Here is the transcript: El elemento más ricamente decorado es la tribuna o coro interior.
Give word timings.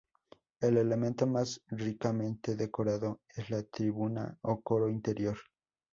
El 0.61 0.77
elemento 0.77 1.27
más 1.27 1.61
ricamente 1.67 2.55
decorado 2.55 3.21
es 3.35 3.51
la 3.51 3.61
tribuna 3.61 4.35
o 4.41 4.59
coro 4.59 4.89
interior. 4.89 5.37